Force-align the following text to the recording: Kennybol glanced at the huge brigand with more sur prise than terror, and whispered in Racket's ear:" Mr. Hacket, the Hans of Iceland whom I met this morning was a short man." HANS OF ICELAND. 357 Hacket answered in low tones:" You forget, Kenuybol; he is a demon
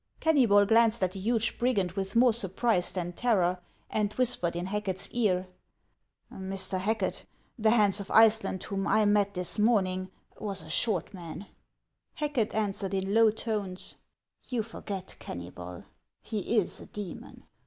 Kennybol 0.19 0.67
glanced 0.67 1.03
at 1.03 1.11
the 1.11 1.19
huge 1.19 1.59
brigand 1.59 1.91
with 1.91 2.15
more 2.15 2.33
sur 2.33 2.47
prise 2.47 2.91
than 2.91 3.13
terror, 3.13 3.59
and 3.87 4.11
whispered 4.13 4.55
in 4.55 4.65
Racket's 4.71 5.07
ear:" 5.11 5.45
Mr. 6.33 6.79
Hacket, 6.79 7.23
the 7.59 7.69
Hans 7.69 7.99
of 7.99 8.09
Iceland 8.09 8.63
whom 8.63 8.87
I 8.87 9.05
met 9.05 9.35
this 9.35 9.59
morning 9.59 10.09
was 10.39 10.63
a 10.63 10.71
short 10.71 11.13
man." 11.13 11.41
HANS 12.15 12.31
OF 12.31 12.31
ICELAND. 12.31 12.49
357 12.51 12.63
Hacket 12.63 12.63
answered 13.05 13.07
in 13.07 13.13
low 13.13 13.29
tones:" 13.29 13.97
You 14.49 14.63
forget, 14.63 15.17
Kenuybol; 15.19 15.83
he 16.23 16.57
is 16.57 16.81
a 16.81 16.87
demon 16.87 17.43